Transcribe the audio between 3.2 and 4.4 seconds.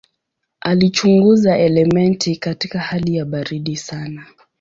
baridi sana.